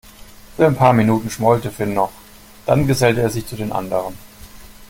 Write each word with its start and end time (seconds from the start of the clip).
Für 0.57 0.65
ein 0.65 0.75
paar 0.75 0.93
Minuten 0.93 1.29
schmollte 1.29 1.69
Finn 1.69 1.93
noch, 1.93 2.11
dann 2.65 2.87
gesellte 2.87 3.21
er 3.21 3.29
sich 3.29 3.45
zu 3.45 3.55
den 3.55 3.71
anderen. 3.71 4.17